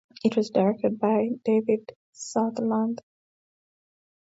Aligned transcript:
It 0.23 0.35
was 0.35 0.49
directed 0.49 0.97
by 0.99 1.29
David 1.45 1.91
Sutherland. 2.11 3.03